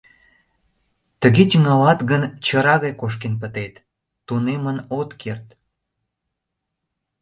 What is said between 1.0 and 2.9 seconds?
Тыге тӱҥалат гын, чыра